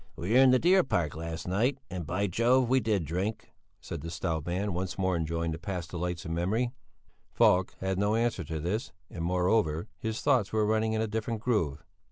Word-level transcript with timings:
"We 0.15 0.31
were 0.31 0.39
in 0.39 0.49
the 0.49 0.57
Deer 0.57 0.83
Park 0.83 1.15
last 1.15 1.47
night 1.47 1.77
and, 1.91 2.07
by 2.07 2.25
Jove! 2.25 2.67
we 2.67 2.79
did 2.79 3.05
drink," 3.05 3.51
said 3.79 4.01
the 4.01 4.09
stout 4.09 4.47
man, 4.47 4.73
once 4.73 4.97
more 4.97 5.15
enjoying 5.15 5.51
the 5.51 5.59
past 5.59 5.91
delights 5.91 6.25
in 6.25 6.33
memory. 6.33 6.71
Falk 7.29 7.75
had 7.81 7.99
no 7.99 8.15
answer 8.15 8.43
to 8.45 8.59
this, 8.59 8.93
and 9.11 9.23
moreover, 9.23 9.89
his 9.99 10.21
thoughts 10.21 10.51
were 10.51 10.65
running 10.65 10.93
in 10.93 11.01
a 11.03 11.07
different 11.07 11.39
groove. 11.39 11.83